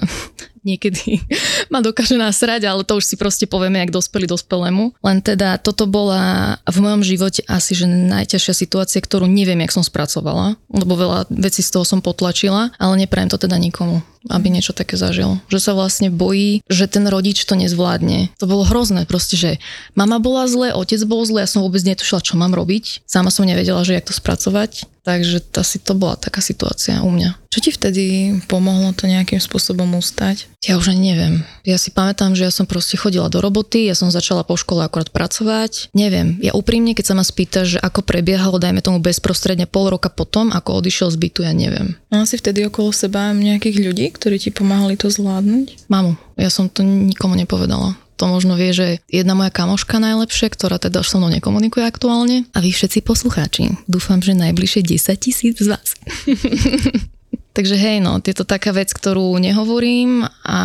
[0.66, 1.22] niekedy
[1.74, 4.96] ma dokáže nasrať, ale to už si proste povieme, jak dospeli dospelému.
[5.04, 9.86] Len teda toto bola v mojom živote asi že najťažšia situácia, ktorú neviem, jak som
[9.86, 14.72] spracovala, lebo veľa vecí z toho som potlačila, ale neprajem to teda nikomu aby niečo
[14.72, 15.40] také zažil.
[15.52, 18.32] Že sa vlastne bojí, že ten rodič to nezvládne.
[18.40, 19.52] To bolo hrozné, proste, že
[20.00, 23.04] mama bola zle, otec bol zle, ja som vôbec netušila, čo mám robiť.
[23.04, 24.88] Sama som nevedela, že jak to spracovať.
[25.04, 27.36] Takže asi to bola taká situácia u mňa.
[27.52, 28.04] Čo ti vtedy
[28.48, 30.48] pomohlo to nejakým spôsobom ustať?
[30.64, 31.44] Ja už ani neviem.
[31.68, 34.80] Ja si pamätám, že ja som proste chodila do roboty, ja som začala po škole
[34.88, 35.92] akorát pracovať.
[35.92, 40.08] Neviem, ja úprimne, keď sa ma spýta, že ako prebiehalo, dajme tomu bezprostredne pol roka
[40.08, 42.00] potom, ako odišiel z bytu, ja neviem.
[42.08, 45.92] Mala si vtedy okolo seba nejakých ľudí, ktorí ti pomáhali to zvládnuť?
[45.92, 48.00] Mamu, ja som to nikomu nepovedala.
[48.22, 52.48] To možno vie, že jedna moja kamoška najlepšie, ktorá teda so mnou nekomunikuje aktuálne.
[52.56, 55.98] A vy všetci poslucháči, dúfam, že najbližšie 10 tisíc z vás.
[57.54, 60.60] Takže hej, no, je to taká vec, ktorú nehovorím a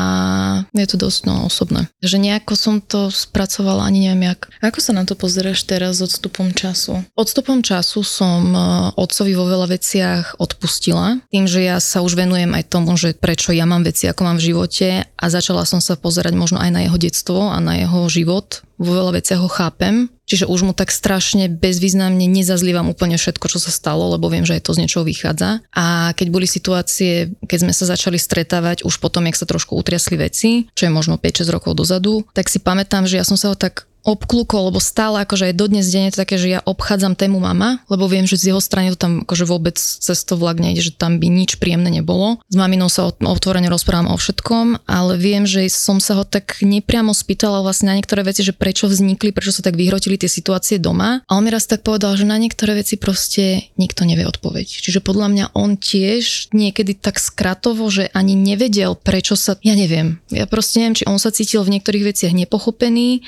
[0.72, 1.92] je to dosť no, osobné.
[2.01, 4.48] Že nejako som to spracovala, ani neviem jak.
[4.64, 7.05] Ako sa na to pozeráš teraz s odstupom času?
[7.12, 8.61] Odstupom času som e,
[8.96, 11.20] otcovi vo veľa veciach odpustila.
[11.29, 14.40] Tým, že ja sa už venujem aj tomu, že prečo ja mám veci, ako mám
[14.40, 18.09] v živote a začala som sa pozerať možno aj na jeho detstvo a na jeho
[18.09, 23.48] život vo veľa veciach ho chápem, čiže už mu tak strašne bezvýznamne nezazlievam úplne všetko,
[23.48, 25.64] čo sa stalo, lebo viem, že aj to z niečoho vychádza.
[25.72, 30.20] A keď boli situácie, keď sme sa začali stretávať už potom, jak sa trošku utriasli
[30.20, 33.56] veci, čo je možno 5-6 rokov dozadu, tak si pamätám, že ja som sa ho
[33.56, 37.36] tak obklúkol, lebo stále akože aj dodnes deň je to také, že ja obchádzam tému
[37.36, 40.80] mama, lebo viem, že z jeho strany to tam akože vôbec cez to vlak nejde,
[40.80, 42.40] že tam by nič príjemné nebolo.
[42.48, 47.12] S maminou sa otvorene rozprávam o všetkom, ale viem, že som sa ho tak nepriamo
[47.12, 51.20] spýtala vlastne na niektoré veci, že prečo vznikli, prečo sa tak vyhrotili tie situácie doma.
[51.28, 54.64] A on mi raz tak povedal, že na niektoré veci proste nikto nevie odpoveď.
[54.64, 60.16] Čiže podľa mňa on tiež niekedy tak skratovo, že ani nevedel, prečo sa, ja neviem.
[60.32, 63.20] Ja proste neviem, či on sa cítil v niektorých veciach nepochopený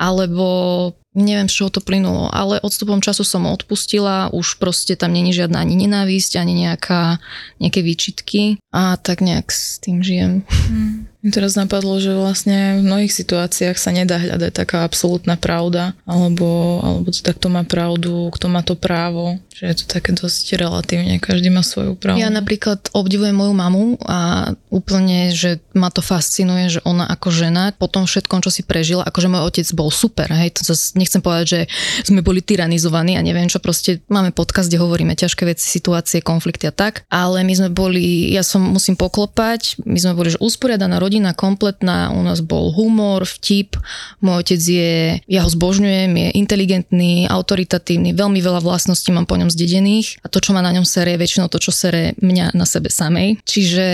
[0.00, 5.34] alebo neviem, z čoho to plynulo, ale odstupom času som odpustila, už proste tam není
[5.34, 7.18] žiadna ani nenávisť, ani nejaká,
[7.58, 10.46] nejaké výčitky a tak nejak s tým žijem.
[11.20, 16.80] Mi teraz napadlo, že vlastne v mnohých situáciách sa nedá hľadať taká absolútna pravda, alebo,
[16.80, 21.20] alebo to takto má pravdu, kto má to právo, že je to také dosť relatívne,
[21.20, 22.24] každý má svoju pravdu.
[22.24, 27.76] Ja napríklad obdivujem moju mamu a úplne, že ma to fascinuje, že ona ako žena
[27.76, 31.20] po tom všetkom, čo si prežila, akože môj otec bol super, hej, to zase nechcem
[31.20, 31.60] povedať, že
[32.08, 36.64] sme boli tyranizovaní a neviem čo, proste máme podcast, kde hovoríme ťažké veci, situácie, konflikty
[36.64, 40.96] a tak, ale my sme boli, ja som musím poklopať, my sme boli, že usporiadaná
[40.96, 43.76] rodina, rodina kompletná, u nás bol humor, vtip,
[44.24, 44.94] môj otec je,
[45.28, 50.22] ja ho zbožňujem, je inteligentný, autoritatívny, veľmi veľa vlastností mám po ňom zdedených.
[50.24, 52.88] A to, čo má na ňom sere, je väčšinou to, čo sere mňa na sebe
[52.88, 53.42] samej.
[53.44, 53.86] Čiže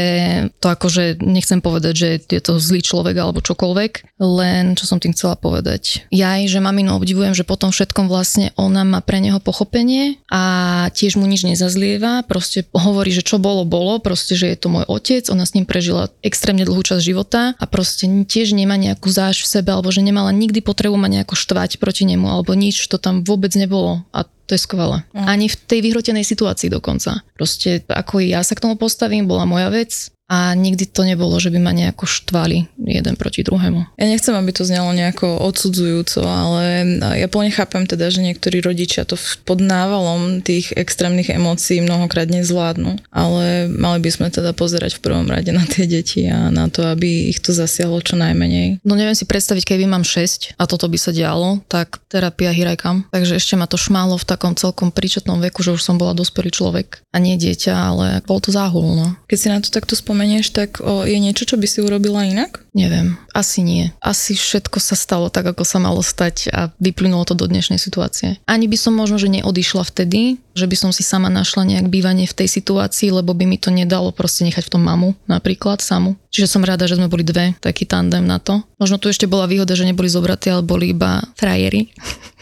[0.63, 5.17] to akože nechcem povedať, že je to zlý človek alebo čokoľvek, len čo som tým
[5.17, 6.07] chcela povedať.
[6.15, 10.87] Ja aj, že maminu obdivujem, že potom všetkom vlastne ona má pre neho pochopenie a
[10.95, 14.85] tiež mu nič nezazlieva, proste hovorí, že čo bolo, bolo, proste, že je to môj
[14.89, 19.45] otec, ona s ním prežila extrémne dlhú časť života a proste tiež nemá nejakú záž
[19.45, 22.97] v sebe, alebo že nemala nikdy potrebu ma nejako štvať proti nemu, alebo nič, to
[22.97, 24.03] tam vôbec nebolo.
[24.11, 25.03] A to je skvelé.
[25.11, 25.27] Mm.
[25.27, 27.27] Ani v tej vyhrotenej situácii dokonca.
[27.35, 31.55] Proste ako ja sa k tomu postavím, bola moja vec a nikdy to nebolo, že
[31.55, 33.95] by ma nejako štvali jeden proti druhému.
[33.95, 36.83] Ja nechcem, aby to znelo nejako odsudzujúco, ale
[37.15, 39.15] ja plne chápem teda, že niektorí rodičia to
[39.47, 45.31] pod návalom tých extrémnych emócií mnohokrát nezvládnu, ale mali by sme teda pozerať v prvom
[45.31, 48.83] rade na tie deti a na to, aby ich to zasiahlo čo najmenej.
[48.83, 53.07] No neviem si predstaviť, keby mám 6 a toto by sa dialo, tak terapia hirajkam.
[53.15, 56.51] Takže ešte ma to šmálo v takom celkom príčetnom veku, že už som bola dospelý
[56.51, 58.99] človek a nie dieťa, ale bol to záhul.
[58.99, 59.15] No.
[59.31, 62.25] Keď si na to takto spomínam, spomenieš, tak o, je niečo, čo by si urobila
[62.25, 62.65] inak?
[62.73, 63.93] Neviem, asi nie.
[64.01, 68.41] Asi všetko sa stalo tak, ako sa malo stať a vyplynulo to do dnešnej situácie.
[68.49, 72.25] Ani by som možno, že neodišla vtedy, že by som si sama našla nejak bývanie
[72.25, 76.17] v tej situácii, lebo by mi to nedalo proste nechať v tom mamu napríklad samu.
[76.33, 78.65] Čiže som rada, že sme boli dve, taký tandem na to.
[78.81, 81.93] Možno tu ešte bola výhoda, že neboli zobratí, ale boli iba frajeri.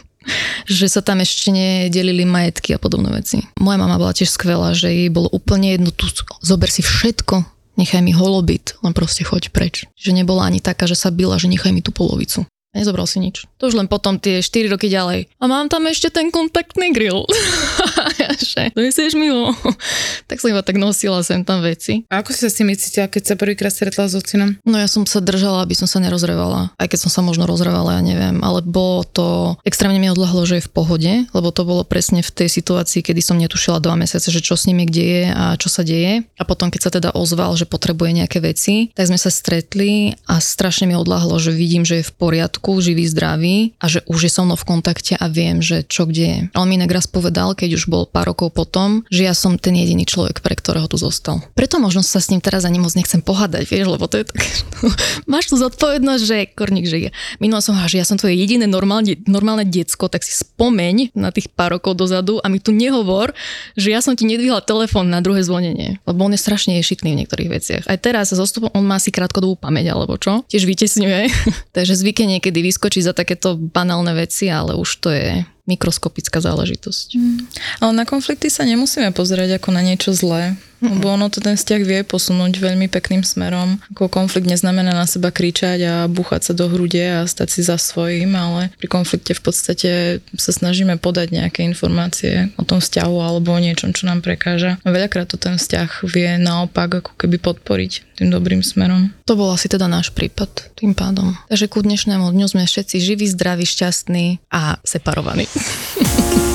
[0.65, 3.45] že sa tam ešte nedelili majetky a podobné veci.
[3.61, 6.09] Moja mama bola tiež skvelá, že jej bolo úplne jedno, tu
[6.41, 9.85] zober si všetko, nechaj mi holobit, len proste choď preč.
[9.99, 12.47] Že nebola ani taká, že sa byla, že nechaj mi tú polovicu.
[12.75, 13.47] Nezobral si nič.
[13.63, 15.31] To už len potom tie 4 roky ďalej.
[15.39, 17.23] A mám tam ešte ten kontaktný grill.
[18.75, 19.55] to myslíš mi ho?
[20.29, 22.03] tak som iba tak nosila sem tam veci.
[22.11, 24.59] A ako si sa s tým cítila, keď sa prvýkrát stretla s ocinom?
[24.67, 26.75] No ja som sa držala, aby som sa nerozrevala.
[26.75, 28.43] Aj keď som sa možno rozrevala, ja neviem.
[28.43, 32.35] Ale bolo to, extrémne mi odlahlo, že je v pohode, lebo to bolo presne v
[32.35, 35.71] tej situácii, kedy som netušila dva mesiace, že čo s nimi kde je a čo
[35.71, 36.27] sa deje.
[36.35, 40.43] A potom, keď sa teda ozval, že potrebuje nejaké veci, tak sme sa stretli a
[40.43, 44.25] strašne mi odlahlo, že vidím, že je v poriadku poriadku, živý, zdravý a že už
[44.25, 46.41] je so mnou v kontakte a viem, že čo kde je.
[46.57, 49.77] Ale mi inak raz povedal, keď už bol pár rokov potom, že ja som ten
[49.77, 51.45] jediný človek, pre ktorého tu zostal.
[51.53, 54.41] Preto možno sa s ním teraz ani moc nechcem pohádať, vieš, lebo to je tak,
[55.33, 57.13] máš tu zodpovednosť, že Korník žije.
[57.39, 61.53] Minula som že ja som tvoje jediné normálne, normálne decko, tak si spomeň na tých
[61.53, 63.37] pár rokov dozadu a mi tu nehovor,
[63.77, 67.19] že ja som ti nedvihla telefón na druhé zvonenie, lebo on je strašne ješitný v
[67.25, 67.83] niektorých veciach.
[67.85, 71.29] Aj teraz sa zostupom, on má asi krátkodobú pamäť alebo čo, tiež vytesňuje.
[71.77, 77.17] Takže zvyke niekedy vyskočiť za takéto banálne veci, ale už to je mikroskopická záležitosť.
[77.17, 77.39] Mm.
[77.81, 80.61] Ale na konflikty sa nemusíme pozerať ako na niečo zlé.
[80.85, 83.81] Lebo ono to ten vzťah vie posunúť veľmi pekným smerom.
[83.97, 87.81] Ako konflikt neznamená na seba kričať a búchať sa do hrude a stať si za
[87.81, 89.91] svojím, ale pri konflikte v podstate
[90.37, 94.77] sa snažíme podať nejaké informácie o tom vzťahu alebo o niečom, čo nám prekáža.
[94.85, 99.11] A veľakrát to ten vzťah vie naopak ako keby podporiť tým dobrým smerom.
[99.27, 101.35] To bol asi teda náš prípad tým pádom.
[101.51, 105.49] Takže ku dnešnému dňu sme všetci živí, zdraví, šťastní a separovaní.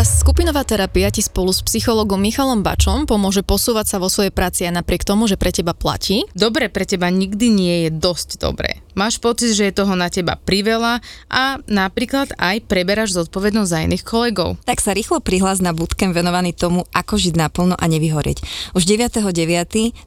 [0.00, 4.64] Podcast Skupinová terapia ti spolu s psychologom Michalom Bačom pomôže posúvať sa vo svojej práci
[4.64, 6.24] aj napriek tomu, že pre teba platí.
[6.32, 8.80] Dobre pre teba nikdy nie je dosť dobré.
[8.96, 14.00] Máš pocit, že je toho na teba priveľa a napríklad aj preberáš zodpovednosť za iných
[14.00, 14.56] kolegov.
[14.64, 18.40] Tak sa rýchlo prihlás na bootcamp venovaný tomu, ako žiť naplno a nevyhorieť.
[18.72, 19.20] Už 9.9.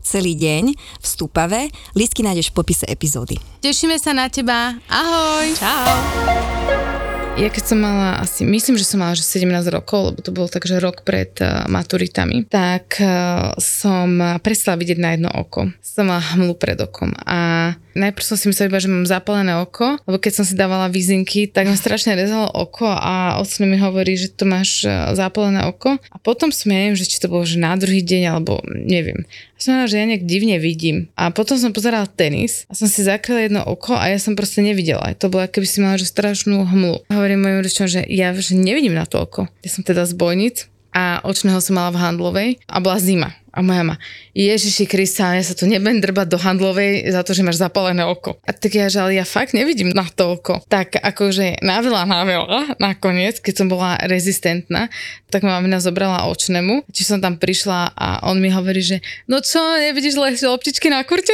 [0.01, 1.69] celý deň v Stupave.
[1.93, 3.37] Lístky nájdeš v popise epizódy.
[3.61, 4.73] Tešíme sa na teba.
[4.89, 5.53] Ahoj.
[5.53, 7.12] Čau.
[7.33, 10.45] Ja keď som mala asi, myslím, že som mala že 17 rokov, lebo to bolo
[10.45, 15.73] takže rok pred uh, maturitami, tak uh, som prestala vidieť na jedno oko.
[15.81, 19.97] Som mala hmlu pred okom a najprv som si myslela iba, že mám zapálené oko,
[20.05, 24.17] lebo keď som si dávala vízinky, tak mi strašne rezalo oko a ocno mi hovorí,
[24.17, 25.97] že to máš zapálené oko.
[25.97, 29.25] A potom som, ja neviem, že či to bolo že na druhý deň, alebo neviem.
[29.55, 31.07] A som že ja nejak divne vidím.
[31.15, 34.59] A potom som pozerala tenis a som si zakryla jedno oko a ja som proste
[34.59, 35.15] nevidela.
[35.21, 37.07] To bolo, keby si mala že strašnú hmlu.
[37.07, 39.47] A hovorím mojim rodičom, že ja že nevidím na to oko.
[39.63, 43.33] Ja som teda z bojnic a očného som mala v handlovej a bola zima.
[43.53, 43.95] A moja ma,
[44.33, 48.41] Ježiši Krista, ja sa tu nebudem drbať do handlovej za to, že máš zapálené oko.
[48.49, 50.57] A tak ja, že ale ja fakt nevidím na to oko.
[50.65, 54.89] Tak akože na veľa, na veľa, nakoniec, keď som bola rezistentná,
[55.29, 56.89] tak ma mamina zobrala očnému.
[56.89, 61.33] Či som tam prišla a on mi hovorí, že no čo, nevidíš loptičky na kurte?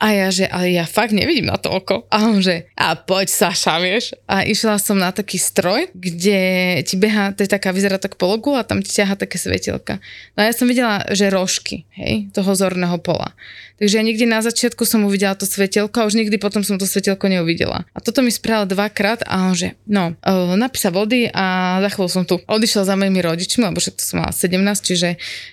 [0.00, 2.08] A ja, že ale ja fakt nevidím na to oko.
[2.08, 4.16] A on, že a poď Saša, vieš.
[4.24, 6.40] A išla som na taký stroj, kde
[6.88, 10.00] ti beha, to je taká, vyzerá tak pologu a tam ti ťaha také svetelka.
[10.32, 13.34] No a ja som videla, že rož dĺžky, hej, toho zorného pola.
[13.78, 16.86] Takže ja nikdy na začiatku som uvidela to svetelko a už nikdy potom som to
[16.86, 17.86] svetelko neuvidela.
[17.94, 22.10] A toto mi spravil dvakrát a on že, no, uh, napísa vody a za chvíľu
[22.10, 22.38] som tu.
[22.46, 25.08] Odišiel za mojimi rodičmi, lebo však to som mala 17, čiže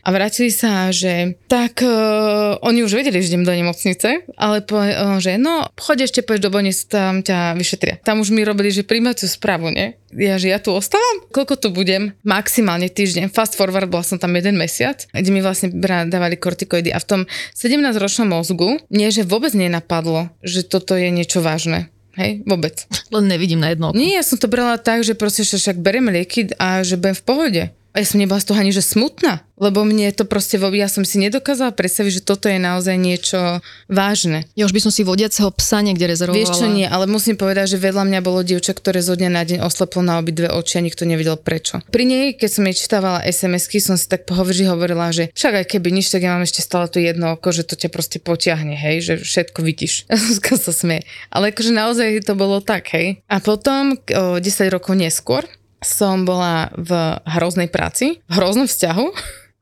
[0.05, 4.81] a vrátili sa, že tak uh, oni už vedeli, že idem do nemocnice, ale po,
[4.81, 8.01] uh, že no, choď ešte, poď do Bonic, tam ťa vyšetria.
[8.01, 9.97] Tam už mi robili, že príjmaciu správu, nie?
[10.15, 11.27] Ja, že ja tu ostávam?
[11.29, 12.15] Koľko tu budem?
[12.23, 13.29] Maximálne týždeň.
[13.29, 15.69] Fast forward, bola som tam jeden mesiac, kde mi vlastne
[16.07, 17.21] dávali kortikoidy a v tom
[17.53, 21.91] 17-ročnom mozgu nie, že vôbec nenapadlo, že toto je niečo vážne.
[22.15, 22.87] Hej, vôbec.
[23.11, 23.99] Len nevidím na jedno oko.
[23.99, 27.25] Nie, ja som to brala tak, že proste však berem lieky a že budem v
[27.27, 27.63] pohode.
[27.95, 29.47] A ja som nebola z toho ani, že smutná.
[29.55, 34.43] Lebo mne to proste, ja som si nedokázala predstaviť, že toto je naozaj niečo vážne.
[34.51, 36.43] Ja už by som si vodiaceho psa niekde rezervovala.
[36.43, 39.47] Vieš čo nie, ale musím povedať, že vedľa mňa bolo dievča, ktoré zo dňa na
[39.47, 41.79] deň osleplo na obidve oči a nikto nevedel prečo.
[41.87, 45.65] Pri nej, keď som jej čítavala SMS-ky, som si tak pohovrží hovorila, že však aj
[45.71, 48.75] keby nič, tak ja mám ešte stále tu jedno oko, že to ťa proste potiahne,
[48.75, 50.11] hej, že všetko vidíš.
[50.55, 51.03] Ja sa smie.
[51.35, 53.19] Ale akože naozaj to bolo tak, hej.
[53.27, 55.43] A potom, o 10 rokov neskôr,
[55.85, 56.91] som bola v
[57.29, 59.05] hroznej práci, v hroznom vzťahu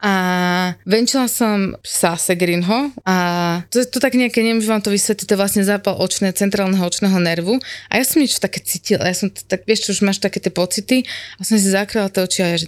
[0.03, 0.15] a
[0.83, 3.15] venčila som psa Segrinho a
[3.71, 7.15] to, to tak nejaké, neviem, že vám to vysvetliť, to vlastne zápal očné, centrálneho očného
[7.23, 7.55] nervu
[7.87, 10.51] a ja som niečo také cítila, ja som tak, vieš, čo už máš také tie
[10.51, 11.07] pocity
[11.39, 12.67] a som si zakryla tie oči a ja, že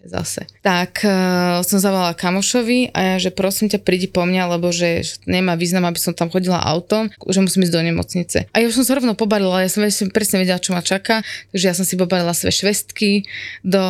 [0.00, 0.48] piče zase.
[0.62, 5.04] Tak uh, som zavolala kamošovi a ja, že prosím ťa, prídi po mňa, lebo že,
[5.28, 8.38] nemá význam, aby som tam chodila autom, že musím ísť do nemocnice.
[8.52, 11.20] A ja už som sa rovno pobalila, ja som presne vedela, čo ma čaká,
[11.52, 13.28] takže ja som si pobalila svoje švestky
[13.60, 13.82] do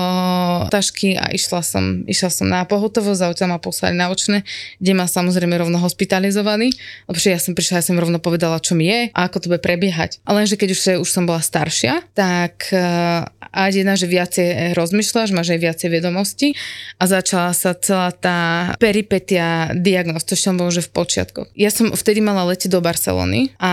[0.71, 4.43] tašky a išla som, išla som na pohotovosť, auto ma poslali na očné,
[4.83, 6.75] kde ma samozrejme rovno hospitalizovaní,
[7.07, 9.63] lebo ja som prišla, ja som rovno povedala, čo mi je a ako to bude
[9.63, 10.19] prebiehať.
[10.27, 15.35] Ale lenže keď už, už som bola staršia, tak uh, a jedna, že viacej rozmýšľaš,
[15.35, 16.57] máš aj viacej vedomosti
[16.97, 19.71] a začala sa celá tá peripetia
[20.41, 21.41] som bolo, že v počiatku.
[21.53, 23.73] Ja som vtedy mala lete do Barcelony a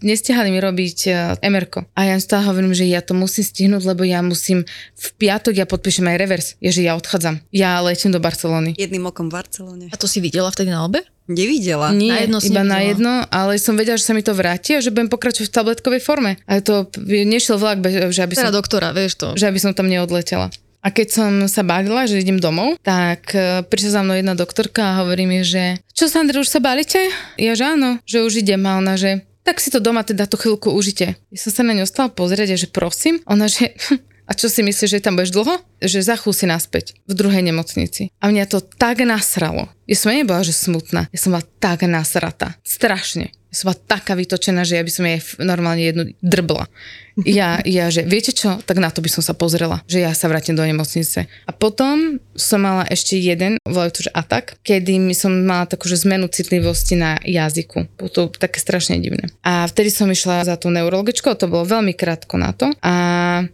[0.00, 1.84] nestihali mi robiť uh, MRko.
[1.92, 4.64] A ja stále hovorím, že ja to musím stihnúť, lebo ja musím
[4.96, 6.46] v piatok ja podpíšem aj revers.
[6.64, 7.44] Je, že ja odchádzam.
[7.52, 8.72] Ja letím do Barcelony.
[8.80, 9.86] Jedným okom v Barcelone.
[9.92, 11.04] A to si videla vtedy na obe?
[11.30, 11.94] Nevidela.
[11.94, 12.90] Nie, Na jedno si iba na nevidela.
[12.90, 16.02] jedno, ale som vedela, že sa mi to vráti a že budem pokračovať v tabletkovej
[16.02, 16.34] forme.
[16.50, 17.78] A to nešiel vlak,
[18.10, 19.38] že aby som Teda doktora, vieš to.
[19.38, 20.50] že aby som tam neodletela.
[20.80, 24.80] A keď som sa bavila, že idem domov, tak e, prišla za mnou jedna doktorka
[24.80, 26.96] a hovorí mi, že čo Sandra, už sa balíte?
[27.36, 30.40] Ja že áno, že už idem a ona, že tak si to doma teda tú
[30.40, 31.20] chvíľku užite.
[31.28, 33.76] Ja som sa na ňu stala pozrieť a že prosím, ona, že
[34.30, 35.60] a čo si myslíš, že tam budeš dlho?
[35.84, 38.14] Že za chvíľu si naspäť v druhej nemocnici.
[38.22, 39.68] A mňa to tak nasralo.
[39.84, 41.10] Ja som nebola, že smutná.
[41.12, 42.56] Ja som bola tak nasrata.
[42.64, 43.34] Strašne.
[43.50, 46.70] Som bola taká vytočená, že ja by som jej normálne jednu drbla.
[47.26, 50.30] Ja, ja, že viete čo, tak na to by som sa pozrela, že ja sa
[50.30, 51.28] vrátim do nemocnice.
[51.44, 56.00] A potom som mala ešte jeden, volajú to, že atak, kedy som mala takú, že
[56.06, 57.90] zmenu citlivosti na jazyku.
[57.98, 59.28] Bolo to také strašne divné.
[59.44, 62.72] A vtedy som išla za tú neurologičkou, to bolo veľmi krátko na to.
[62.80, 62.94] A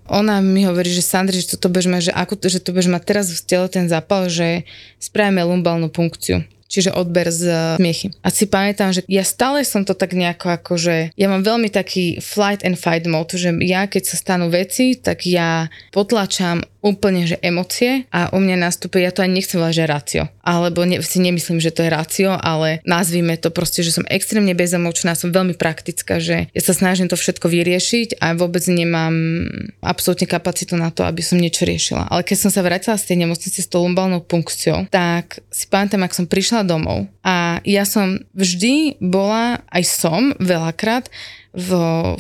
[0.07, 3.27] ona mi hovorí, že Sandri, že toto mať, že, ako, že to budeš mať teraz
[3.33, 4.69] v tele ten zápal, že
[5.01, 8.07] spravíme lumbálnu punkciu čiže odber z eh, smiechy.
[8.23, 12.19] A si pamätám, že ja stále som to tak nejako akože, ja mám veľmi taký
[12.19, 17.43] flight and fight mode, že ja keď sa stanú veci, tak ja potlačam úplne, že
[17.43, 21.19] emócie a u mňa nastúpi, ja to ani nechcem volať, že rácio, alebo ne, si
[21.19, 25.59] nemyslím, že to je rácio, ale nazvime to proste, že som extrémne bezemočná, som veľmi
[25.59, 29.51] praktická, že ja sa snažím to všetko vyriešiť a vôbec nemám
[29.83, 32.07] absolútne kapacitu na to, aby som niečo riešila.
[32.07, 36.07] Ale keď som sa vrátila z tej nemocnice s tou lumbálnou punkciou, tak si pamätám,
[36.07, 41.11] ak som prišla domov a ja som vždy bola, aj som veľakrát,
[41.57, 41.71] v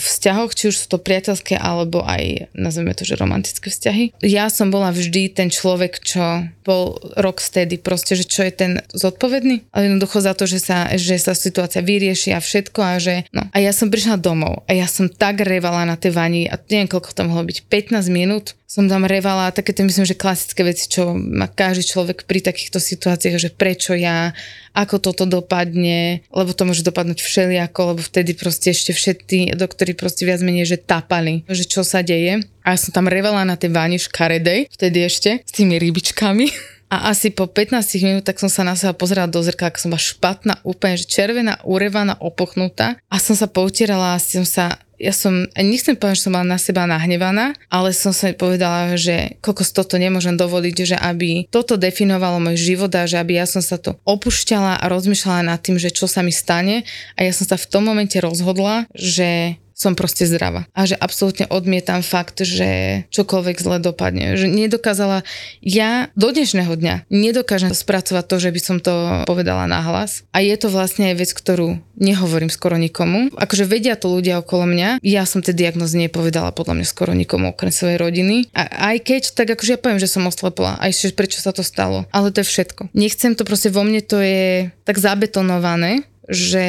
[0.00, 4.16] vzťahoch, či už sú to priateľské alebo aj, nazveme to, že romantické vzťahy.
[4.24, 9.68] Ja som bola vždy ten človek, čo bol rocksteady, proste, že čo je ten zodpovedný,
[9.76, 13.44] ale jednoducho za to, že sa, že sa situácia vyrieši a všetko a že, no.
[13.52, 16.88] A ja som prišla domov a ja som tak revala na tej vani a neviem,
[16.88, 20.90] koľko to mohlo byť, 15 minút som tam revala také to myslím, že klasické veci,
[20.90, 24.34] čo má každý človek pri takýchto situáciách, že prečo ja,
[24.76, 30.28] ako toto dopadne, lebo to môže dopadnúť všelijako, lebo vtedy proste ešte všetci doktori proste
[30.28, 32.44] viac menej, že tapali, že čo sa deje.
[32.60, 36.46] A ja som tam revala na tej váni škaredej, vtedy ešte, s tými rybičkami.
[36.86, 39.90] A asi po 15 minút tak som sa na seba pozerala do zrkadla, ako som
[39.90, 43.02] bola špatná, úplne že červená, urevaná, opochnutá.
[43.10, 46.60] A som sa poutierala a som sa ja som, nechcem povedať, že som bola na
[46.60, 52.40] seba nahnevaná, ale som sa povedala, že koľko toto nemôžem dovoliť, že aby toto definovalo
[52.40, 55.92] môj život a že aby ja som sa to opúšťala a rozmýšľala nad tým, že
[55.92, 56.88] čo sa mi stane.
[57.16, 60.64] A ja som sa v tom momente rozhodla, že som proste zdravá.
[60.72, 64.40] A že absolútne odmietam fakt, že čokoľvek zle dopadne.
[64.40, 65.20] Že nedokázala,
[65.60, 70.24] ja do dnešného dňa nedokážem spracovať to, že by som to povedala nahlas.
[70.32, 73.28] A je to vlastne aj vec, ktorú nehovorím skoro nikomu.
[73.36, 75.04] Akože vedia to ľudia okolo mňa.
[75.04, 78.48] Ja som tie diagnozy nepovedala podľa mňa skoro nikomu okrem svojej rodiny.
[78.56, 80.80] A aj keď, tak akože ja poviem, že som oslepla.
[80.80, 82.08] Aj prečo sa to stalo.
[82.16, 82.92] Ale to je všetko.
[82.96, 86.66] Nechcem to proste vo mne, to je tak zabetonované, že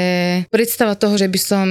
[0.48, 1.68] predstava toho, že by som,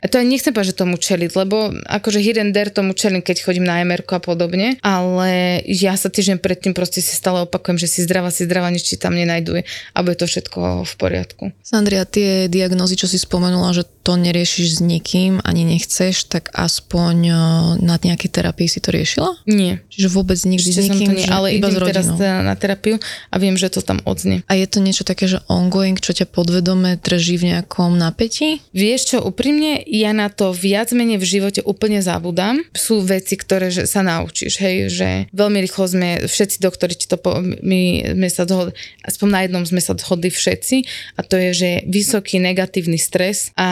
[0.00, 3.20] a to aj nechcem povedať, že tomu čeliť, lebo akože here and there tomu čelím,
[3.20, 7.76] keď chodím na MR a podobne, ale ja sa týždeň predtým proste si stále opakujem,
[7.76, 11.44] že si zdravá, si zdravá, nič ti tam nenajduje a bude to všetko v poriadku.
[11.60, 17.16] Sandria, tie diagnózy, čo si spomenula, že to neriešiš s nikým, ani nechceš, tak aspoň
[17.26, 17.36] eh,
[17.82, 19.42] na nejakej terapii si to riešila?
[19.48, 19.80] Nie.
[19.88, 22.44] Čiže vôbec nikdy Ešte s nikým, nie, ale iba idem teraz rodinou.
[22.44, 23.00] na na terapiu
[23.32, 24.46] a viem, že to tam odznie.
[24.46, 28.60] A je to niečo také, že ongoing, čo ťa podvedome drží v nejakom napätí?
[28.76, 32.60] Vieš čo, úprimne, ja na to viac menej v živote úplne zabudám.
[32.76, 37.16] Sú veci, ktoré že sa naučíš, hej, že veľmi rýchlo sme, všetci doktori ti to,
[37.16, 38.76] po, my sme sa dohodli,
[39.08, 40.76] aspoň na jednom sme sa dohodli všetci
[41.16, 43.68] a to je, že vysoký negatívny stres a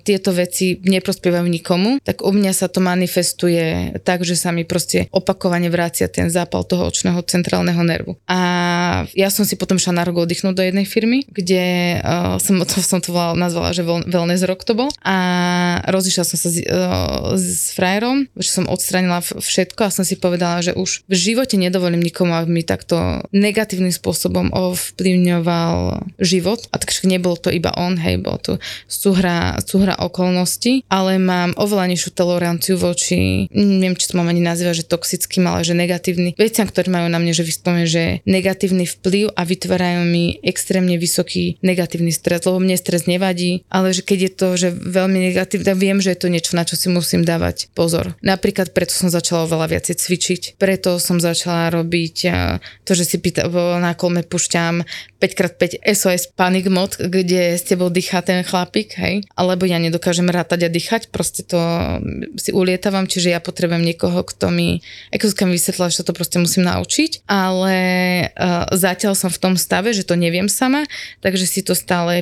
[0.00, 5.12] tieto veci neprospievajú nikomu, tak u mňa sa to manifestuje tak, že sa mi proste
[5.12, 8.16] opakovane vrácia ten zápal toho očného centrálneho nervu.
[8.24, 8.38] A
[9.12, 12.78] ja som si potom šla na rok oddychnúť do jednej firmy, kde uh, som, to
[12.80, 15.16] som to volala, nazvala, že wel- wellness rok to bol a
[15.88, 20.60] rozišla som sa s, uh, s frajerom, že som odstranila všetko a som si povedala,
[20.60, 26.66] že už v živote nedovolím nikomu, aby mi takto negatívnym spôsobom ovplyvňoval život.
[26.70, 28.52] A takže nebolo to iba on, hej, bolo to
[28.90, 34.84] súhra, súhra okolností, ale mám oveľa nižšiu toleranciu voči, neviem, či to mám ani nazývať,
[34.84, 39.32] že toxickým, ale že negatívny veciam, ktoré majú na mne, že vyspoviem, že negatívny vplyv
[39.32, 44.32] a vytvárajú mi extrémne vysoký negatívny stres, lebo mne stres nevadí, ale že keď je
[44.36, 48.12] to, že veľmi negatívne, viem, že je to niečo, na čo si musím dávať pozor.
[48.20, 53.16] Napríklad preto som začala oveľa viacej cvičiť, preto som začala robiť a, to, že si
[53.16, 53.48] pýta,
[53.80, 54.84] na kolme pušťam
[55.16, 60.68] 5x5 SOS Panic Mod, kde s tebou dýchá ten chlapík, hej, alebo ja nedokážem rátať
[60.68, 61.56] a dýchať, proste to
[62.36, 66.68] si ulietavam, čiže ja potrebujem niekoho, kto mi, ako mi vysvetlila, že to proste musím
[66.68, 67.76] naučiť, ale
[68.36, 70.84] uh, zatiaľ som v tom stave, že to neviem sama,
[71.24, 72.20] takže si to stále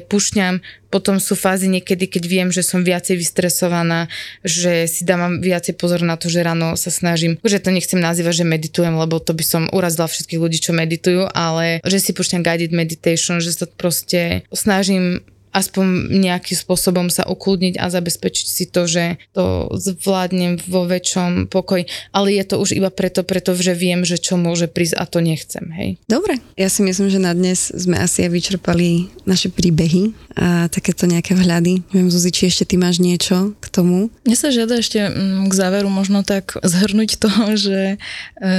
[0.53, 4.12] pušňam, potom sú fázy niekedy, keď viem, že som viacej vystresovaná,
[4.45, 8.45] že si dávam viacej pozor na to, že ráno sa snažím, že to nechcem nazývať,
[8.45, 12.45] že meditujem, lebo to by som urazila všetkých ľudí, čo meditujú, ale že si pušťam
[12.45, 18.88] guided meditation, že sa proste snažím aspoň nejakým spôsobom sa ukludniť a zabezpečiť si to,
[18.88, 21.86] že to zvládnem vo väčšom pokoji.
[22.11, 25.68] Ale je to už iba preto, pretože viem, že čo môže prísť a to nechcem,
[25.76, 25.90] hej.
[26.09, 31.05] Dobre, ja si myslím, že na dnes sme asi aj vyčerpali naše príbehy a takéto
[31.05, 31.84] nejaké vhľady.
[31.92, 34.09] Neviem, Zuzi, či ešte ty máš niečo k tomu?
[34.24, 37.30] Mne sa žiada ešte mm, k záveru možno tak zhrnúť to,
[37.68, 37.96] že e,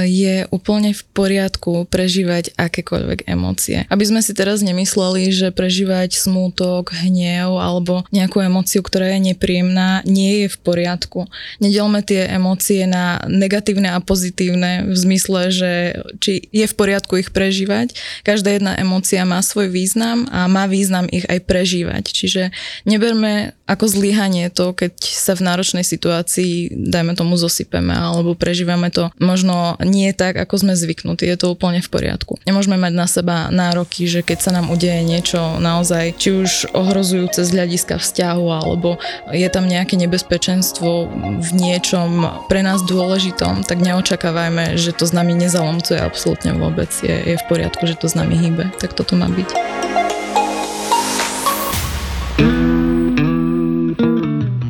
[0.06, 3.88] je úplne v poriadku prežívať akékoľvek emócie.
[3.90, 9.32] Aby sme si teraz nemysleli, že prežívať smútok, šok, hnev alebo nejakú emóciu, ktorá je
[9.32, 11.24] nepríjemná, nie je v poriadku.
[11.64, 15.72] Nedelme tie emócie na negatívne a pozitívne v zmysle, že
[16.20, 17.96] či je v poriadku ich prežívať.
[18.20, 22.04] Každá jedna emócia má svoj význam a má význam ich aj prežívať.
[22.12, 22.52] Čiže
[22.84, 29.08] neberme ako zlyhanie to, keď sa v náročnej situácii, dajme tomu, zosypeme alebo prežívame to
[29.16, 31.24] možno nie tak, ako sme zvyknutí.
[31.24, 32.36] Je to úplne v poriadku.
[32.44, 37.46] Nemôžeme mať na seba nároky, že keď sa nám udeje niečo naozaj, či už ohrozujúce
[37.46, 38.98] z hľadiska vzťahu alebo
[39.30, 41.08] je tam nejaké nebezpečenstvo
[41.38, 46.90] v niečom pre nás dôležitom, tak neočakávajme, že to s nami nezalomcuje absolútne vôbec.
[47.00, 48.74] Je, je v poriadku, že to s nami hýbe.
[48.82, 49.48] Tak toto má byť.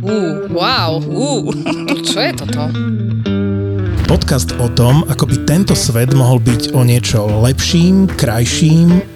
[0.05, 1.49] Uh, wow, uh,
[2.09, 2.63] čo je toto?
[4.05, 9.14] Podcast o tom, ako by tento svet mohol byť o niečo lepším, krajším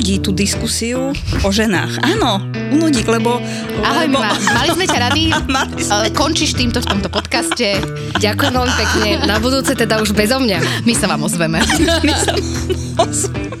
[0.00, 1.12] Unudí tú diskusiu
[1.44, 2.00] o ženách.
[2.00, 2.40] Áno,
[2.72, 3.36] unudí, lebo...
[3.84, 4.16] Ahoj, lebo...
[4.16, 5.28] Ma, mali sme ťa rady.
[5.84, 6.08] sme...
[6.16, 7.84] Končíš týmto v tomto podcaste.
[8.16, 9.08] Ďakujem veľmi pekne.
[9.28, 10.88] Na budúce teda už bezo mňa.
[10.88, 11.60] My sa vám ozveme.
[12.08, 12.48] My sa vám
[12.96, 13.52] ozveme.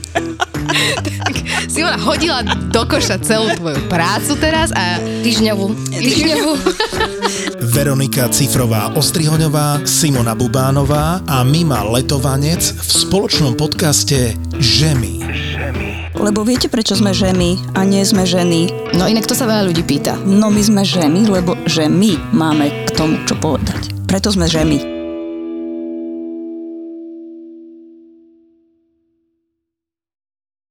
[1.28, 1.36] tak
[1.68, 2.40] Simona hodila
[2.72, 5.92] do koša celú tvoju prácu teraz a týždňovú.
[5.92, 6.52] Týždňovú.
[7.68, 15.49] Veronika Cifrová Ostrihoňová, Simona Bubánová a Mima Letovanec v spoločnom podcaste Žemy.
[16.20, 18.92] Lebo viete, prečo sme ženy a nie sme ženy?
[18.92, 20.18] No inak to sa veľa ľudí pýta.
[20.22, 23.94] No my sme ženy, lebo že my máme k tomu čo povedať.
[24.04, 24.99] Preto sme žemy.